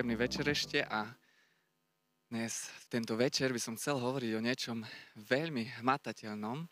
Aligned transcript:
Príjemný 0.00 0.16
večer 0.16 0.48
ešte 0.48 0.80
a 0.80 1.12
dnes 2.32 2.72
v 2.72 2.84
tento 2.88 3.20
večer 3.20 3.52
by 3.52 3.60
som 3.60 3.76
chcel 3.76 4.00
hovoriť 4.00 4.32
o 4.32 4.40
niečom 4.40 4.80
veľmi 5.28 5.76
hmatateľnom. 5.76 6.64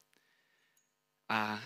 A 1.28 1.60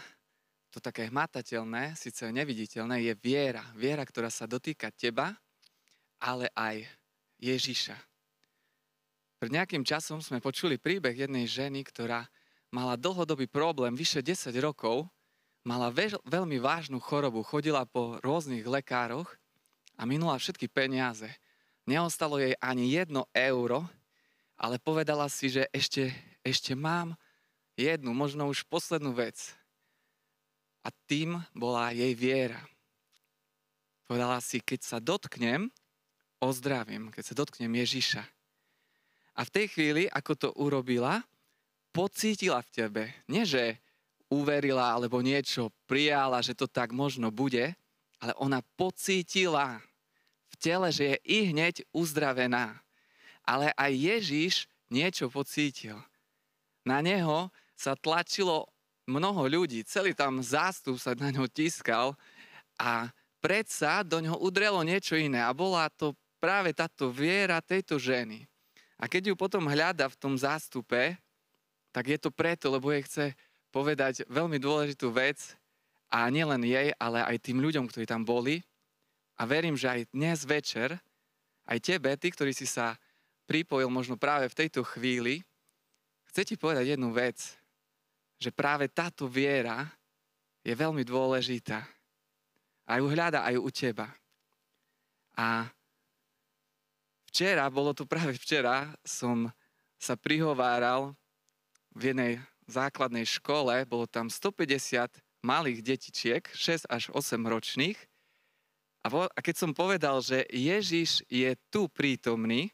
to 0.75 0.83
také 0.83 1.07
hmatateľné, 1.07 1.95
síce 1.95 2.27
neviditeľné, 2.35 3.07
je 3.07 3.15
viera. 3.15 3.63
Viera, 3.79 4.03
ktorá 4.03 4.27
sa 4.27 4.51
dotýka 4.51 4.91
teba, 4.91 5.39
ale 6.19 6.51
aj 6.59 6.83
Ježiša. 7.39 7.95
Pred 9.39 9.51
nejakým 9.55 9.87
časom 9.87 10.19
sme 10.19 10.43
počuli 10.43 10.83
príbeh 10.83 11.15
jednej 11.15 11.47
ženy, 11.47 11.87
ktorá 11.87 12.27
mala 12.75 12.99
dlhodobý 12.99 13.47
problém, 13.47 13.95
vyše 13.95 14.19
10 14.19 14.51
rokov, 14.59 15.07
mala 15.63 15.95
veľ, 15.95 16.27
veľmi 16.27 16.59
vážnu 16.59 16.99
chorobu, 16.99 17.47
chodila 17.47 17.87
po 17.87 18.19
rôznych 18.19 18.67
lekároch 18.67 19.31
a 19.95 20.03
minula 20.03 20.35
všetky 20.43 20.67
peniaze. 20.67 21.31
Neostalo 21.83 22.39
jej 22.39 22.55
ani 22.63 22.95
jedno 22.95 23.27
euro, 23.35 23.87
ale 24.55 24.79
povedala 24.79 25.27
si, 25.27 25.51
že 25.51 25.67
ešte, 25.75 26.15
ešte 26.47 26.79
mám 26.79 27.19
jednu, 27.75 28.15
možno 28.15 28.47
už 28.47 28.63
poslednú 28.71 29.11
vec. 29.11 29.55
A 30.87 30.95
tým 31.11 31.43
bola 31.55 31.91
jej 31.91 32.15
viera. 32.15 32.63
Povedala 34.07 34.39
si, 34.39 34.63
keď 34.63 34.81
sa 34.83 34.99
dotknem, 35.03 35.71
ozdravím, 36.43 37.11
keď 37.11 37.23
sa 37.23 37.39
dotknem 37.39 37.71
Ježiša. 37.71 38.23
A 39.39 39.41
v 39.47 39.55
tej 39.55 39.67
chvíli, 39.73 40.03
ako 40.11 40.33
to 40.35 40.49
urobila, 40.59 41.23
pocítila 41.95 42.61
v 42.63 42.73
tebe, 42.73 43.03
nie 43.27 43.47
že 43.47 43.79
uverila 44.33 44.97
alebo 44.97 45.21
niečo 45.21 45.69
prijala, 45.85 46.41
že 46.41 46.57
to 46.57 46.65
tak 46.65 46.91
možno 46.91 47.29
bude, 47.29 47.77
ale 48.23 48.33
ona 48.41 48.65
pocítila 48.77 49.83
tele, 50.63 50.95
že 50.95 51.05
je 51.11 51.17
i 51.27 51.39
hneď 51.51 51.83
uzdravená. 51.91 52.79
Ale 53.43 53.75
aj 53.75 53.91
Ježiš 53.91 54.55
niečo 54.87 55.27
pocítil. 55.27 55.99
Na 56.87 57.03
neho 57.03 57.51
sa 57.75 57.99
tlačilo 57.99 58.71
mnoho 59.11 59.51
ľudí, 59.51 59.83
celý 59.83 60.15
tam 60.15 60.39
zástup 60.39 60.95
sa 61.03 61.19
na 61.19 61.35
ňo 61.35 61.51
tiskal 61.51 62.15
a 62.79 63.11
predsa 63.43 64.07
do 64.07 64.23
ňoho 64.23 64.39
udrelo 64.39 64.79
niečo 64.87 65.19
iné 65.19 65.43
a 65.43 65.51
bola 65.51 65.91
to 65.91 66.15
práve 66.39 66.71
táto 66.71 67.11
viera 67.11 67.59
tejto 67.59 67.99
ženy. 67.99 68.47
A 69.03 69.11
keď 69.11 69.31
ju 69.31 69.35
potom 69.35 69.67
hľada 69.67 70.07
v 70.07 70.19
tom 70.19 70.39
zástupe, 70.39 71.19
tak 71.91 72.05
je 72.07 72.19
to 72.23 72.31
preto, 72.31 72.71
lebo 72.71 72.95
jej 72.95 73.03
chce 73.03 73.25
povedať 73.75 74.23
veľmi 74.31 74.63
dôležitú 74.63 75.11
vec 75.11 75.59
a 76.07 76.31
nielen 76.31 76.63
jej, 76.63 76.95
ale 77.03 77.27
aj 77.27 77.43
tým 77.43 77.59
ľuďom, 77.59 77.91
ktorí 77.91 78.07
tam 78.07 78.23
boli. 78.23 78.63
A 79.43 79.47
verím, 79.51 79.75
že 79.75 79.91
aj 79.91 80.15
dnes 80.15 80.47
večer, 80.47 80.95
aj 81.67 81.83
tebe, 81.83 82.15
ty, 82.15 82.31
ktorý 82.31 82.55
si 82.55 82.63
sa 82.63 82.95
pripojil 83.51 83.91
možno 83.91 84.15
práve 84.15 84.47
v 84.47 84.55
tejto 84.55 84.87
chvíli, 84.87 85.43
chce 86.31 86.47
ti 86.47 86.55
povedať 86.55 86.95
jednu 86.95 87.11
vec, 87.11 87.43
že 88.39 88.55
práve 88.55 88.87
táto 88.87 89.27
viera 89.27 89.91
je 90.63 90.71
veľmi 90.71 91.03
dôležitá. 91.03 91.83
A 92.87 93.03
ju 93.03 93.11
hľada 93.11 93.43
aj 93.43 93.59
u 93.59 93.67
teba. 93.75 94.15
A 95.35 95.67
včera, 97.27 97.67
bolo 97.67 97.91
to 97.99 98.07
práve 98.07 98.39
včera, 98.39 98.95
som 99.03 99.51
sa 99.99 100.15
prihováral 100.15 101.19
v 101.99 102.15
jednej 102.15 102.33
základnej 102.71 103.27
škole, 103.27 103.75
bolo 103.91 104.07
tam 104.07 104.31
150 104.31 105.19
malých 105.43 105.83
detičiek, 105.83 106.47
6 106.47 106.87
až 106.87 107.11
8 107.11 107.43
ročných. 107.43 108.12
A, 109.03 109.11
vo, 109.11 109.27
a 109.27 109.39
keď 109.43 109.55
som 109.59 109.75
povedal, 109.75 110.23
že 110.23 110.47
Ježiš 110.51 111.27
je 111.27 111.59
tu 111.75 111.91
prítomný, 111.91 112.71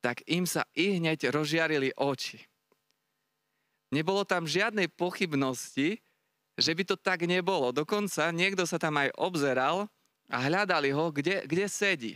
tak 0.00 0.24
im 0.24 0.48
sa 0.48 0.64
i 0.72 0.96
hneď 0.96 1.28
rozžiarili 1.28 1.92
oči. 1.98 2.40
Nebolo 3.92 4.24
tam 4.24 4.48
žiadnej 4.48 4.88
pochybnosti, 4.92 6.00
že 6.58 6.70
by 6.74 6.82
to 6.84 6.96
tak 6.96 7.24
nebolo. 7.24 7.72
Dokonca 7.72 8.32
niekto 8.32 8.64
sa 8.64 8.76
tam 8.76 9.00
aj 9.00 9.12
obzeral 9.16 9.88
a 10.28 10.36
hľadali 10.44 10.92
ho, 10.92 11.08
kde, 11.08 11.44
kde 11.48 11.66
sedí. 11.68 12.14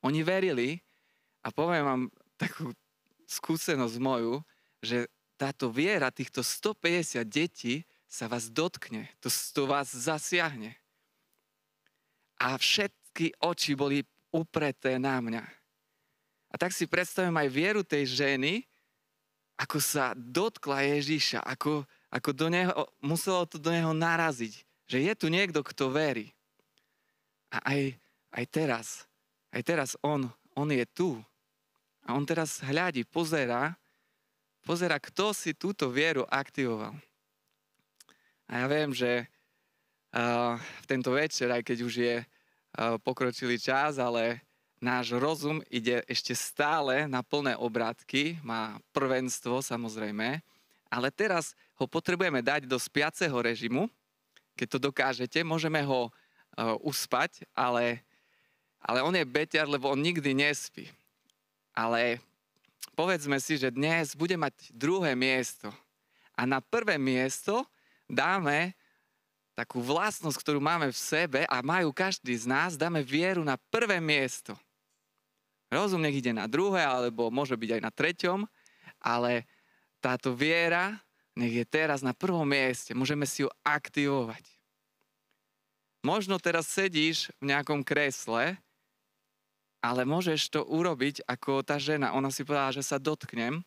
Oni 0.00 0.24
verili 0.24 0.80
a 1.44 1.52
poviem 1.52 1.84
vám 1.84 2.02
takú 2.40 2.72
skúsenosť 3.26 3.96
moju, 4.00 4.40
že 4.80 5.08
táto 5.36 5.68
viera 5.68 6.08
týchto 6.08 6.40
150 6.40 7.20
detí 7.28 7.84
sa 8.06 8.30
vás 8.30 8.48
dotkne, 8.48 9.10
to, 9.20 9.28
to 9.28 9.68
vás 9.68 9.92
zasiahne. 9.92 10.78
A 12.40 12.56
všetky 12.60 13.36
oči 13.40 13.72
boli 13.72 14.04
upreté 14.32 15.00
na 15.00 15.20
mňa. 15.20 15.44
A 16.52 16.54
tak 16.60 16.72
si 16.72 16.88
predstavím 16.88 17.36
aj 17.36 17.48
vieru 17.48 17.82
tej 17.84 18.04
ženy, 18.06 18.64
ako 19.56 19.80
sa 19.80 20.12
dotkla 20.12 20.84
Ježíša, 20.84 21.40
ako, 21.40 21.88
ako 22.12 22.30
do 22.36 22.46
neho, 22.52 22.72
muselo 23.00 23.48
to 23.48 23.56
do 23.56 23.72
neho 23.72 23.96
naraziť, 23.96 24.52
že 24.84 24.98
je 25.00 25.12
tu 25.16 25.26
niekto, 25.32 25.64
kto 25.64 25.88
verí. 25.88 26.28
A 27.48 27.64
aj, 27.72 27.96
aj 28.36 28.44
teraz, 28.52 28.86
aj 29.48 29.62
teraz 29.64 29.90
on, 30.04 30.28
on 30.52 30.68
je 30.68 30.84
tu. 30.92 31.16
A 32.04 32.14
on 32.14 32.28
teraz 32.28 32.60
hľadí, 32.60 33.02
pozera, 33.08 33.74
pozera, 34.62 35.00
kto 35.00 35.32
si 35.32 35.56
túto 35.56 35.88
vieru 35.88 36.28
aktivoval. 36.28 36.94
A 38.46 38.62
ja 38.62 38.66
viem, 38.70 38.94
že 38.94 39.26
v 40.56 40.84
tento 40.88 41.12
večer, 41.12 41.52
aj 41.52 41.60
keď 41.60 41.78
už 41.84 41.94
je 42.00 42.14
pokročilý 43.04 43.60
čas, 43.60 44.00
ale 44.00 44.40
náš 44.80 45.12
rozum 45.16 45.60
ide 45.68 46.00
ešte 46.08 46.32
stále 46.32 47.04
na 47.04 47.20
plné 47.20 47.52
obrátky, 47.56 48.40
má 48.40 48.80
prvenstvo 48.96 49.60
samozrejme, 49.60 50.40
ale 50.88 51.08
teraz 51.12 51.52
ho 51.76 51.84
potrebujeme 51.84 52.40
dať 52.40 52.64
do 52.64 52.80
spiaceho 52.80 53.36
režimu. 53.36 53.92
Keď 54.56 54.66
to 54.72 54.78
dokážete, 54.80 55.44
môžeme 55.44 55.84
ho 55.84 56.08
uspať, 56.80 57.44
ale, 57.52 58.00
ale 58.80 59.04
on 59.04 59.12
je 59.12 59.20
beťar, 59.20 59.68
lebo 59.68 59.92
on 59.92 60.00
nikdy 60.00 60.32
nespí. 60.32 60.88
Ale 61.76 62.24
povedzme 62.96 63.36
si, 63.36 63.60
že 63.60 63.68
dnes 63.68 64.16
bude 64.16 64.32
mať 64.40 64.72
druhé 64.72 65.12
miesto. 65.12 65.68
A 66.32 66.48
na 66.48 66.64
prvé 66.64 66.96
miesto 66.96 67.68
dáme 68.08 68.72
takú 69.56 69.80
vlastnosť, 69.80 70.36
ktorú 70.36 70.60
máme 70.60 70.92
v 70.92 70.98
sebe 71.00 71.40
a 71.48 71.64
majú 71.64 71.88
každý 71.88 72.36
z 72.36 72.44
nás, 72.44 72.76
dáme 72.76 73.00
vieru 73.00 73.40
na 73.40 73.56
prvé 73.72 73.96
miesto. 74.04 74.52
Rozum 75.72 76.04
nech 76.04 76.20
ide 76.20 76.30
na 76.30 76.44
druhé, 76.44 76.84
alebo 76.84 77.32
môže 77.32 77.56
byť 77.56 77.80
aj 77.80 77.82
na 77.82 77.90
treťom, 77.90 78.40
ale 79.00 79.48
táto 79.98 80.36
viera 80.36 81.00
nech 81.32 81.56
je 81.56 81.64
teraz 81.64 82.04
na 82.04 82.12
prvom 82.12 82.44
mieste. 82.44 82.92
Môžeme 82.92 83.24
si 83.24 83.42
ju 83.42 83.50
aktivovať. 83.64 84.44
Možno 86.04 86.38
teraz 86.38 86.70
sedíš 86.70 87.34
v 87.42 87.50
nejakom 87.50 87.82
kresle, 87.82 88.60
ale 89.82 90.06
môžeš 90.06 90.52
to 90.52 90.60
urobiť 90.62 91.26
ako 91.26 91.66
tá 91.66 91.80
žena. 91.82 92.14
Ona 92.14 92.30
si 92.30 92.46
povedala, 92.46 92.76
že 92.76 92.84
sa 92.84 93.00
dotknem 93.02 93.64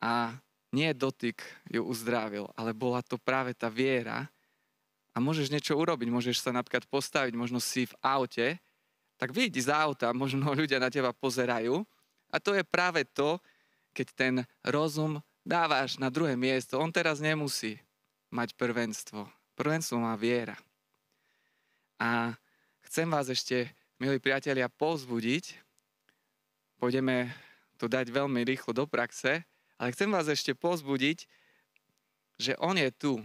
a 0.00 0.38
nie 0.72 0.90
dotyk 0.96 1.40
ju 1.70 1.84
uzdravil, 1.84 2.50
ale 2.56 2.72
bola 2.72 3.04
to 3.04 3.20
práve 3.20 3.52
tá 3.52 3.68
viera. 3.68 4.26
A 5.16 5.22
môžeš 5.24 5.48
niečo 5.48 5.72
urobiť, 5.80 6.12
môžeš 6.12 6.44
sa 6.44 6.52
napríklad 6.52 6.84
postaviť, 6.92 7.32
možno 7.32 7.56
si 7.56 7.88
v 7.88 7.94
aute, 8.04 8.60
tak 9.16 9.32
vyjdi 9.32 9.64
z 9.64 9.72
auta, 9.72 10.12
možno 10.12 10.52
ľudia 10.52 10.76
na 10.76 10.92
teba 10.92 11.16
pozerajú. 11.16 11.80
A 12.28 12.36
to 12.36 12.52
je 12.52 12.60
práve 12.60 13.00
to, 13.16 13.40
keď 13.96 14.06
ten 14.12 14.34
rozum 14.60 15.24
dávaš 15.40 15.96
na 15.96 16.12
druhé 16.12 16.36
miesto. 16.36 16.76
On 16.76 16.92
teraz 16.92 17.16
nemusí 17.16 17.80
mať 18.28 18.52
prvenstvo. 18.60 19.24
Prvenstvo 19.56 19.96
má 19.96 20.12
viera. 20.20 20.60
A 21.96 22.36
chcem 22.84 23.08
vás 23.08 23.32
ešte, 23.32 23.72
milí 23.96 24.20
priatelia, 24.20 24.68
povzbudiť. 24.68 25.56
Pôjdeme 26.76 27.32
to 27.80 27.88
dať 27.88 28.12
veľmi 28.12 28.44
rýchlo 28.44 28.76
do 28.76 28.84
praxe. 28.84 29.40
Ale 29.80 29.96
chcem 29.96 30.12
vás 30.12 30.28
ešte 30.28 30.52
pozbudiť, 30.52 31.24
že 32.36 32.52
On 32.60 32.76
je 32.76 32.92
tu. 32.92 33.16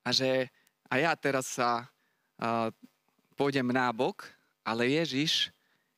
A 0.00 0.16
že 0.16 0.48
a 0.92 1.00
ja 1.00 1.16
teraz 1.16 1.56
sa 1.56 1.88
uh, 2.36 2.68
pôjdem 3.32 3.72
nábok, 3.72 4.28
ale 4.60 4.92
Ježiš, 4.92 5.48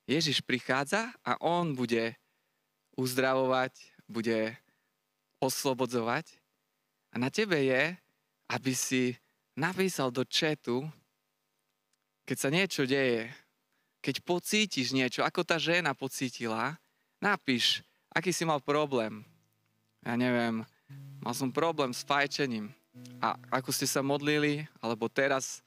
Ježiš 0.06 0.38
prichádza 0.38 1.10
a 1.26 1.34
On 1.42 1.74
bude 1.74 2.14
uzdravovať, 2.94 3.74
bude 4.06 4.54
oslobodzovať. 5.42 6.38
A 7.10 7.18
na 7.18 7.26
tebe 7.26 7.58
je, 7.58 7.98
aby 8.46 8.70
si 8.70 9.18
napísal 9.58 10.14
do 10.14 10.22
četu, 10.22 10.86
keď 12.22 12.36
sa 12.38 12.48
niečo 12.54 12.86
deje, 12.86 13.34
keď 13.98 14.22
pocítiš 14.22 14.94
niečo, 14.94 15.26
ako 15.26 15.42
tá 15.42 15.58
žena 15.58 15.90
pocítila, 15.90 16.78
napíš, 17.18 17.82
aký 18.14 18.30
si 18.30 18.46
mal 18.46 18.62
problém. 18.62 19.26
Ja 20.06 20.14
neviem, 20.14 20.62
mal 21.18 21.34
som 21.34 21.50
problém 21.50 21.90
s 21.90 22.06
fajčením. 22.06 22.70
A 23.18 23.34
ako 23.50 23.70
ste 23.74 23.88
sa 23.90 24.04
modlili, 24.04 24.66
alebo 24.78 25.10
teraz 25.10 25.64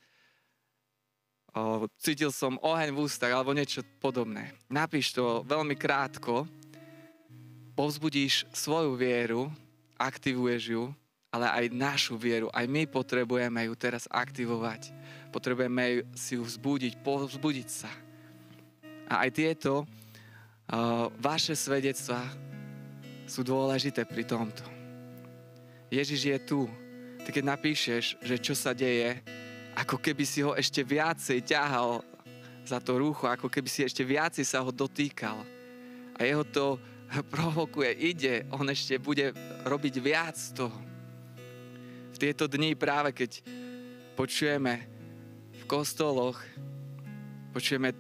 o, 1.52 1.90
cítil 2.00 2.32
som 2.32 2.56
oheň 2.62 2.94
v 2.94 3.02
ústach 3.04 3.34
alebo 3.34 3.52
niečo 3.52 3.84
podobné. 4.00 4.56
Napíš 4.72 5.12
to 5.12 5.44
veľmi 5.44 5.76
krátko, 5.76 6.48
povzbudíš 7.78 8.48
svoju 8.56 8.98
vieru, 8.98 9.52
aktivuješ 10.00 10.64
ju, 10.74 10.84
ale 11.30 11.46
aj 11.52 11.66
našu 11.76 12.16
vieru. 12.18 12.48
Aj 12.50 12.66
my 12.66 12.90
potrebujeme 12.90 13.68
ju 13.68 13.74
teraz 13.78 14.10
aktivovať. 14.10 14.90
Potrebujeme 15.30 16.08
si 16.18 16.40
ju 16.40 16.42
vzbudiť, 16.42 17.04
povzbudiť 17.04 17.68
sa. 17.70 17.92
A 19.12 19.28
aj 19.28 19.30
tieto 19.36 19.84
uh, 19.84 21.12
vaše 21.22 21.54
svedectvá 21.54 22.26
sú 23.28 23.44
dôležité 23.44 24.08
pri 24.08 24.24
tomto. 24.24 24.64
Ježiš 25.92 26.22
je 26.34 26.38
tu. 26.42 26.60
Ty 27.28 27.36
keď 27.36 27.60
napíšeš, 27.60 28.24
že 28.24 28.40
čo 28.40 28.56
sa 28.56 28.72
deje, 28.72 29.20
ako 29.76 30.00
keby 30.00 30.24
si 30.24 30.40
ho 30.48 30.56
ešte 30.56 30.80
viacej 30.80 31.44
ťahal 31.44 32.00
za 32.64 32.80
to 32.80 32.96
rúcho, 32.96 33.28
ako 33.28 33.52
keby 33.52 33.68
si 33.68 33.84
ešte 33.84 34.00
viacej 34.00 34.48
sa 34.48 34.64
ho 34.64 34.72
dotýkal. 34.72 35.44
A 36.16 36.24
jeho 36.24 36.48
to 36.48 36.80
provokuje, 37.36 37.92
ide, 38.00 38.48
on 38.56 38.72
ešte 38.72 38.96
bude 38.96 39.36
robiť 39.68 39.96
viac 40.00 40.40
toho. 40.56 40.80
V 42.16 42.18
tieto 42.18 42.48
dni 42.48 42.80
práve 42.80 43.12
keď 43.12 43.44
počujeme 44.16 44.88
v 45.52 45.64
kostoloch, 45.68 46.40
počujeme 47.52 47.92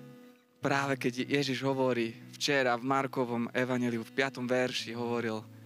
práve 0.63 0.95
keď 0.95 1.27
Ježiš 1.27 1.67
hovorí, 1.67 2.15
včera 2.31 2.79
v 2.79 2.87
Markovom 2.87 3.51
evaneliu 3.51 4.07
v 4.07 4.11
5. 4.23 4.39
verši 4.39 4.95
hovoril 4.95 5.56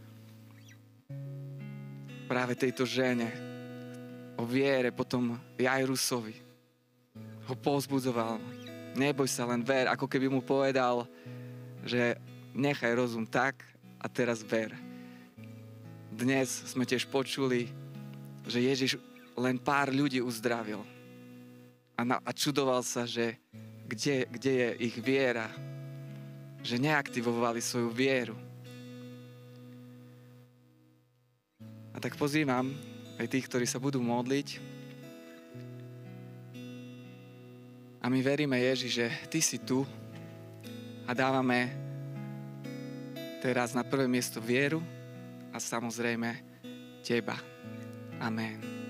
práve 2.31 2.55
tejto 2.55 2.87
žene, 2.87 3.27
o 4.39 4.47
viere, 4.47 4.87
potom 4.87 5.35
Jairusovi. 5.59 6.39
Ho 7.51 7.59
pozbudzoval. 7.59 8.39
Neboj 8.95 9.27
sa, 9.27 9.43
len 9.51 9.59
ver, 9.59 9.91
ako 9.91 10.07
keby 10.07 10.31
mu 10.31 10.39
povedal, 10.39 11.03
že 11.83 12.15
nechaj 12.55 12.95
rozum 12.95 13.27
tak 13.27 13.59
a 13.99 14.07
teraz 14.07 14.39
ver. 14.47 14.71
Dnes 16.07 16.71
sme 16.71 16.87
tiež 16.87 17.03
počuli, 17.11 17.67
že 18.47 18.63
Ježiš 18.63 18.95
len 19.35 19.59
pár 19.59 19.91
ľudí 19.91 20.23
uzdravil. 20.23 20.79
A, 21.99 22.07
na, 22.07 22.15
a 22.23 22.31
čudoval 22.31 22.79
sa, 22.79 23.03
že 23.03 23.35
kde, 23.91 24.23
kde 24.31 24.51
je 24.55 24.69
ich 24.87 24.95
viera. 25.03 25.51
Že 26.63 26.79
neaktivovali 26.79 27.59
svoju 27.59 27.91
vieru. 27.91 28.39
Tak 32.01 32.17
pozývam 32.17 32.73
aj 33.21 33.29
tých, 33.29 33.45
ktorí 33.45 33.69
sa 33.69 33.77
budú 33.77 34.01
modliť. 34.01 34.57
A 38.01 38.09
my 38.09 38.19
veríme, 38.25 38.57
Ježi, 38.57 38.89
že 38.89 39.05
Ty 39.29 39.37
si 39.37 39.61
tu 39.61 39.85
a 41.05 41.13
dávame 41.13 41.69
teraz 43.45 43.77
na 43.77 43.85
prvé 43.85 44.09
miesto 44.09 44.41
vieru 44.41 44.81
a 45.53 45.61
samozrejme 45.61 46.41
Teba. 47.05 47.37
Amen. 48.17 48.80